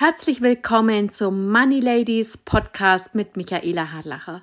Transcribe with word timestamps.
Herzlich 0.00 0.40
willkommen 0.40 1.10
zum 1.10 1.50
Money 1.50 1.80
Ladies 1.80 2.36
Podcast 2.36 3.16
mit 3.16 3.36
Michaela 3.36 3.90
Harlacher. 3.90 4.42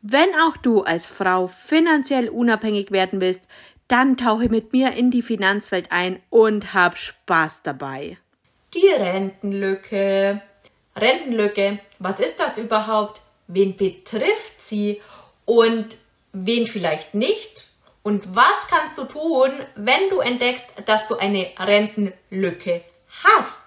Wenn 0.00 0.28
auch 0.36 0.56
du 0.56 0.82
als 0.82 1.06
Frau 1.06 1.48
finanziell 1.48 2.28
unabhängig 2.28 2.92
werden 2.92 3.20
willst, 3.20 3.40
dann 3.88 4.16
tauche 4.16 4.48
mit 4.48 4.72
mir 4.72 4.92
in 4.92 5.10
die 5.10 5.22
Finanzwelt 5.22 5.90
ein 5.90 6.22
und 6.30 6.72
hab 6.72 6.96
Spaß 6.96 7.62
dabei. 7.64 8.16
Die 8.74 8.86
Rentenlücke. 8.86 10.40
Rentenlücke, 10.94 11.80
was 11.98 12.20
ist 12.20 12.38
das 12.38 12.56
überhaupt? 12.56 13.22
Wen 13.48 13.76
betrifft 13.76 14.62
sie 14.62 15.00
und 15.44 15.96
wen 16.32 16.68
vielleicht 16.68 17.12
nicht? 17.12 17.70
Und 18.04 18.36
was 18.36 18.68
kannst 18.70 18.98
du 18.98 19.04
tun, 19.06 19.50
wenn 19.74 20.10
du 20.10 20.20
entdeckst, 20.20 20.66
dass 20.86 21.06
du 21.06 21.16
eine 21.16 21.48
Rentenlücke 21.58 22.82
hast? 23.24 23.61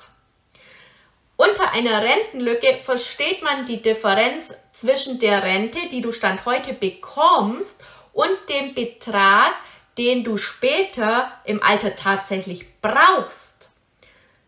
Einer 1.76 2.02
Rentenlücke 2.02 2.80
versteht 2.84 3.43
man 3.43 3.65
die 3.65 3.82
Differenz 3.82 4.54
zwischen 4.71 5.20
der 5.20 5.43
Rente, 5.43 5.78
die 5.92 6.00
du 6.00 6.14
Stand 6.14 6.46
heute 6.46 6.74
bekommst, 6.74 7.84
und 8.14 8.32
dem 8.48 8.74
Betrag, 8.74 9.51
den 9.98 10.24
du 10.24 10.38
später 10.38 11.34
im 11.43 11.61
Alter 11.61 11.93
tatsächlich 11.98 12.65
brauchst. 12.79 13.68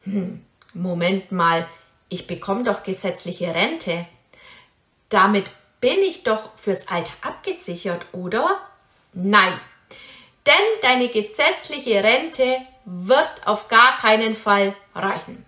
Hm, 0.04 0.46
Moment 0.74 1.34
mal, 1.34 1.68
ich 2.08 2.28
bekomme 2.28 2.64
doch 2.64 2.84
gesetzliche 2.84 3.54
Rente. 3.54 4.06
Damit 5.10 5.52
bin 5.82 6.00
ich 6.00 6.24
doch 6.24 6.52
fürs 6.56 6.88
Alter 6.88 7.12
abgesichert, 7.24 8.06
oder? 8.14 8.62
Nein, 9.12 9.60
denn 10.46 10.54
deine 10.82 11.10
gesetzliche 11.10 12.06
Rente 12.06 12.62
wird 12.86 13.46
auf 13.46 13.68
gar 13.68 13.98
keinen 13.98 14.34
Fall 14.34 14.74
reichen. 14.96 15.47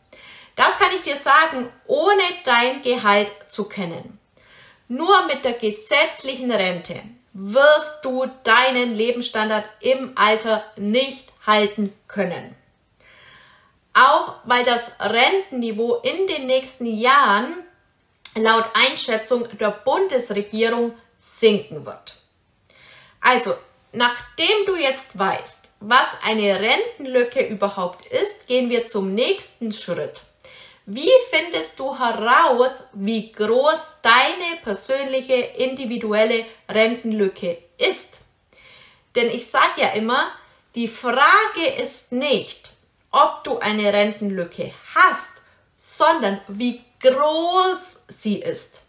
Das 0.59 0.77
kann 0.77 0.91
ich 0.93 1.03
dir 1.03 1.15
sagen, 1.15 1.71
ohne 1.87 2.21
dein 2.43 2.81
Gehalt 2.81 3.31
zu 3.47 3.63
kennen. 3.63 4.19
Nur 4.89 5.25
mit 5.27 5.45
der 5.45 5.53
gesetzlichen 5.53 6.51
Rente 6.51 7.01
wirst 7.31 8.03
du 8.03 8.25
deinen 8.43 8.93
Lebensstandard 8.93 9.63
im 9.79 10.17
Alter 10.17 10.65
nicht 10.75 11.31
halten 11.47 11.93
können. 12.09 12.57
Auch 13.93 14.33
weil 14.43 14.65
das 14.65 14.91
Rentenniveau 14.99 16.01
in 16.01 16.27
den 16.27 16.45
nächsten 16.45 16.87
Jahren 16.87 17.63
laut 18.35 18.65
Einschätzung 18.73 19.47
der 19.57 19.71
Bundesregierung 19.71 20.93
sinken 21.19 21.85
wird. 21.85 22.17
Also, 23.21 23.55
nachdem 23.93 24.65
du 24.65 24.75
jetzt 24.75 25.17
weißt, 25.17 25.59
was 25.79 26.07
eine 26.21 26.59
Rentenlücke 26.59 27.47
überhaupt 27.47 28.05
ist, 28.07 28.45
gehen 28.47 28.69
wir 28.69 28.87
zum 28.87 29.15
nächsten 29.15 29.71
Schritt. 29.71 30.23
Wie 30.91 31.11
findest 31.29 31.79
du 31.79 31.99
heraus, 31.99 32.81
wie 32.93 33.31
groß 33.31 33.97
deine 34.01 34.57
persönliche 34.63 35.35
individuelle 35.35 36.47
Rentenlücke 36.67 37.59
ist? 37.77 38.17
Denn 39.13 39.29
ich 39.29 39.51
sage 39.51 39.81
ja 39.81 39.89
immer, 39.89 40.31
die 40.73 40.87
Frage 40.87 41.67
ist 41.79 42.11
nicht, 42.11 42.71
ob 43.11 43.43
du 43.43 43.59
eine 43.59 43.93
Rentenlücke 43.93 44.73
hast, 44.95 45.29
sondern 45.77 46.41
wie 46.47 46.83
groß 47.01 47.99
sie 48.07 48.39
ist. 48.39 48.81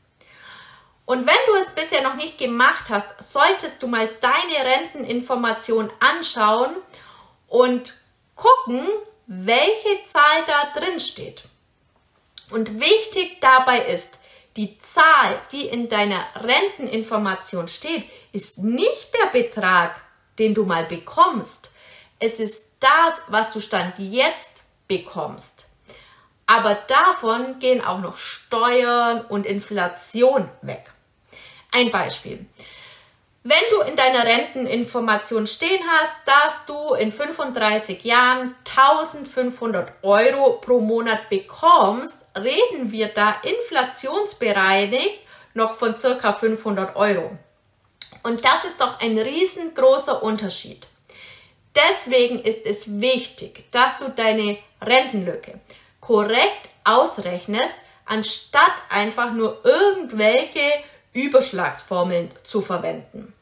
Und 1.04 1.26
wenn 1.26 1.46
du 1.48 1.54
es 1.60 1.70
bisher 1.74 2.00
noch 2.00 2.14
nicht 2.14 2.38
gemacht 2.38 2.86
hast, 2.88 3.08
solltest 3.22 3.82
du 3.82 3.88
mal 3.88 4.08
deine 4.22 4.70
Renteninformation 4.74 5.92
anschauen 6.00 6.76
und 7.46 7.92
gucken, 8.36 8.88
welche 9.26 10.06
Zahl 10.06 10.44
da 10.46 10.80
drin 10.80 10.98
steht. 10.98 11.42
Und 12.50 12.80
wichtig 12.80 13.40
dabei 13.40 13.78
ist, 13.78 14.18
die 14.56 14.78
Zahl, 14.80 15.40
die 15.52 15.66
in 15.66 15.88
deiner 15.88 16.24
Renteninformation 16.34 17.68
steht, 17.68 18.04
ist 18.32 18.58
nicht 18.58 19.10
der 19.14 19.30
Betrag, 19.30 20.02
den 20.38 20.55
du 20.55 20.64
mal 20.64 20.84
bekommst. 20.84 21.70
Es 22.18 22.40
ist 22.40 22.66
das, 22.80 23.20
was 23.28 23.52
du 23.52 23.60
Stand 23.60 23.94
jetzt 23.98 24.64
bekommst. 24.89 25.68
Aber 26.46 26.74
davon 26.89 27.60
gehen 27.60 27.84
auch 27.84 28.00
noch 28.00 28.18
Steuern 28.18 29.24
und 29.27 29.46
Inflation 29.46 30.48
weg. 30.62 30.90
Ein 31.70 31.92
Beispiel. 31.92 32.46
Wenn 33.42 33.62
du 33.70 33.80
in 33.80 33.96
deiner 33.96 34.24
Renteninformation 34.24 35.46
stehen 35.46 35.83
hast, 35.89 36.14
dass 36.27 36.67
du 36.67 36.92
in 36.92 37.11
35 37.11 38.05
Jahren 38.05 38.55
1500 38.68 39.92
Euro 40.02 40.61
pro 40.61 40.78
Monat 40.78 41.30
bekommst, 41.30 42.27
reden 42.36 42.92
wir 42.92 43.08
da 43.08 43.36
inflationsbereinigt 43.42 45.20
noch 45.55 45.74
von 45.77 45.96
circa 45.96 46.34
500 46.34 46.95
Euro. 46.96 47.30
Und 48.24 48.45
das 48.45 48.67
ist 48.67 48.78
doch 48.78 49.01
ein 49.01 49.18
riesengroßer 49.18 50.22
Unterschied. 50.22 50.86
Deswegen 51.74 52.40
ist 52.40 52.67
es 52.67 53.01
wichtig, 53.01 53.64
dass 53.70 53.96
du 53.96 54.11
deine 54.11 54.58
Rentenlücke 54.83 55.61
korrekt 56.02 56.68
ausrechnest, 56.84 57.77
anstatt 58.05 58.74
einfach 58.90 59.33
nur 59.33 59.64
irgendwelche 59.64 60.61
Überschlagsformeln 61.12 62.30
zu 62.44 62.62
verwenden. 62.62 63.34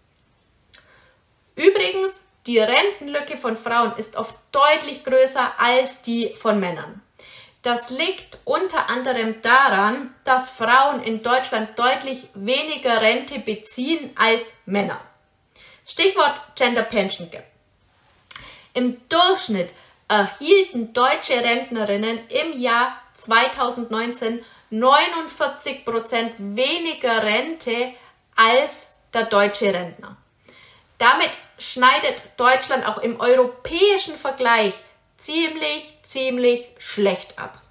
Übrigens, 1.54 2.12
die 2.46 2.58
Rentenlücke 2.58 3.36
von 3.36 3.56
Frauen 3.56 3.92
ist 3.96 4.16
oft 4.16 4.34
deutlich 4.52 5.04
größer 5.04 5.52
als 5.58 6.00
die 6.02 6.34
von 6.34 6.60
Männern. 6.60 7.02
Das 7.62 7.90
liegt 7.90 8.38
unter 8.44 8.88
anderem 8.88 9.42
daran, 9.42 10.14
dass 10.24 10.48
Frauen 10.48 11.02
in 11.02 11.22
Deutschland 11.22 11.78
deutlich 11.78 12.28
weniger 12.34 13.00
Rente 13.02 13.40
beziehen 13.40 14.12
als 14.16 14.50
Männer. 14.64 15.00
Stichwort 15.84 16.40
Gender 16.54 16.84
Pension 16.84 17.30
Gap. 17.30 17.44
Im 18.74 18.96
Durchschnitt 19.08 19.70
erhielten 20.06 20.92
deutsche 20.92 21.34
Rentnerinnen 21.34 22.20
im 22.28 22.58
Jahr 22.58 22.96
2019 23.16 24.44
49 24.70 25.84
Prozent 25.84 26.34
weniger 26.38 27.22
Rente 27.22 27.94
als 28.36 28.86
der 29.14 29.24
deutsche 29.24 29.72
Rentner. 29.72 30.16
Damit 30.98 31.30
schneidet 31.58 32.22
Deutschland 32.36 32.86
auch 32.86 32.98
im 32.98 33.18
europäischen 33.20 34.16
Vergleich 34.16 34.74
ziemlich, 35.16 35.98
ziemlich 36.02 36.68
schlecht 36.78 37.38
ab. 37.38 37.62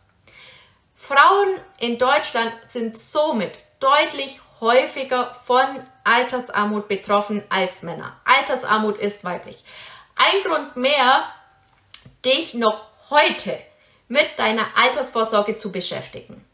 Frauen 0.96 1.60
in 1.80 1.98
Deutschland 1.98 2.54
sind 2.68 2.98
somit 2.98 3.60
deutlich 3.80 4.42
häufiger 4.60 5.36
von 5.46 5.86
Altersarmut 6.04 6.88
betroffen 6.88 7.44
als 7.50 7.84
Männer. 7.84 8.20
Altersarmut 8.26 8.98
ist 8.98 9.24
weiblich. 9.24 9.64
Ein 10.16 10.44
Grund 10.44 10.76
mehr, 10.76 11.32
dich 12.26 12.56
noch 12.56 12.88
heute 13.10 13.58
mit 14.08 14.28
deiner 14.38 14.66
Altersvorsorge 14.76 15.58
zu 15.58 15.72
beschäftigen. 15.72 16.47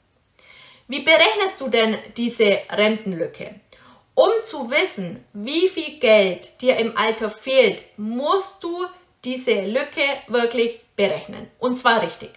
Wie 0.87 0.99
berechnest 0.99 1.61
du 1.61 1.69
denn 1.69 1.97
diese 2.17 2.59
Rentenlücke? 2.69 3.55
Um 4.15 4.29
zu 4.43 4.69
wissen, 4.69 5.25
wie 5.33 5.69
viel 5.69 5.99
Geld 5.99 6.61
dir 6.61 6.77
im 6.77 6.97
Alter 6.97 7.29
fehlt, 7.29 7.83
musst 7.97 8.63
du 8.63 8.85
diese 9.23 9.61
Lücke 9.61 10.03
wirklich 10.27 10.81
berechnen. 10.95 11.49
Und 11.59 11.77
zwar 11.77 12.01
richtig. 12.01 12.31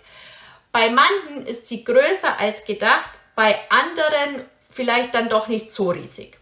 Bei 0.71 0.91
manchen 0.91 1.47
ist 1.47 1.67
sie 1.67 1.85
größer 1.85 2.39
als 2.39 2.65
gedacht, 2.65 3.11
bei 3.35 3.59
anderen 3.69 4.45
vielleicht 4.71 5.15
dann 5.15 5.29
doch 5.29 5.49
nicht 5.49 5.73
so 5.73 5.91
riesig. 5.91 6.39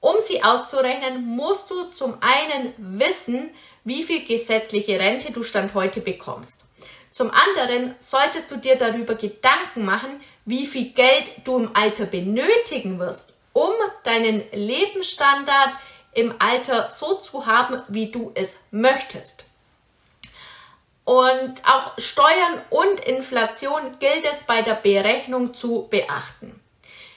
Um 0.00 0.16
sie 0.22 0.42
auszurechnen, 0.42 1.26
musst 1.26 1.70
du 1.70 1.90
zum 1.90 2.18
einen 2.20 2.74
wissen, 2.78 3.50
wie 3.84 4.02
viel 4.02 4.24
gesetzliche 4.24 4.98
Rente 4.98 5.32
du 5.32 5.42
Stand 5.42 5.74
heute 5.74 6.00
bekommst. 6.00 6.64
Zum 7.10 7.30
anderen 7.30 7.94
solltest 7.98 8.50
du 8.50 8.56
dir 8.56 8.76
darüber 8.76 9.14
Gedanken 9.14 9.84
machen, 9.84 10.20
wie 10.44 10.66
viel 10.66 10.90
Geld 10.92 11.32
du 11.44 11.58
im 11.58 11.74
Alter 11.74 12.06
benötigen 12.06 12.98
wirst, 12.98 13.32
um 13.52 13.72
deinen 14.04 14.42
Lebensstandard 14.52 15.70
im 16.12 16.34
Alter 16.38 16.88
so 16.88 17.16
zu 17.16 17.46
haben, 17.46 17.82
wie 17.88 18.10
du 18.10 18.32
es 18.34 18.56
möchtest. 18.70 19.44
Und 21.04 21.54
auch 21.64 21.98
Steuern 21.98 22.62
und 22.70 23.00
Inflation 23.00 23.98
gilt 23.98 24.24
es 24.32 24.44
bei 24.44 24.62
der 24.62 24.74
Berechnung 24.74 25.54
zu 25.54 25.88
beachten. 25.90 26.60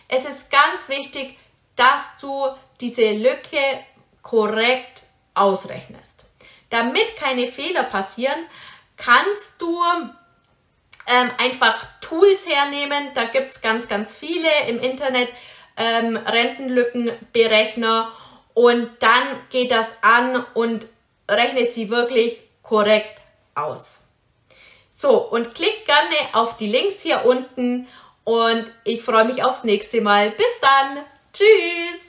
Es 0.07 0.25
ist 0.25 0.50
ganz 0.50 0.89
wichtig, 0.89 1.38
dass 1.75 2.04
du 2.19 2.48
diese 2.80 3.12
Lücke 3.12 3.84
korrekt 4.22 5.04
ausrechnest. 5.36 6.25
Damit 6.69 7.18
keine 7.18 7.48
Fehler 7.48 7.84
passieren, 7.84 8.48
kannst 8.98 9.62
du 9.62 9.81
ähm, 11.07 11.31
einfach 11.38 11.86
Tools 12.01 12.45
hernehmen. 12.48 13.10
Da 13.13 13.25
gibt 13.25 13.48
es 13.48 13.62
ganz, 13.62 13.88
ganz 13.88 14.16
viele 14.16 14.50
im 14.68 14.80
Internet, 14.80 15.30
ähm, 15.78 16.18
Rentenlückenberechner. 16.18 18.12
Und 18.54 18.92
dann 19.00 19.24
geht 19.50 19.72
das 19.72 19.92
an 20.01 20.45
und 20.54 20.86
rechnet 21.30 21.74
sie 21.74 21.90
wirklich 21.90 22.40
korrekt 22.62 23.19
aus. 23.56 23.98
So, 24.94 25.18
und 25.18 25.56
klick 25.56 25.86
gerne 25.86 26.16
auf 26.34 26.57
die 26.57 26.68
Links 26.68 27.01
hier 27.01 27.25
unten 27.25 27.88
Und 28.24 28.72
ich 28.86 29.04
freue 29.04 29.25
mich 29.25 29.44
aufs 29.44 29.63
nächste 29.63 30.01
Mal. 30.01 30.31
Bis 30.31 30.60
dann. 30.62 31.04
Tschüss. 31.34 32.03